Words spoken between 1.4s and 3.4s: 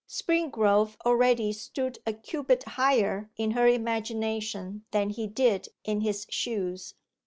stood a cubit higher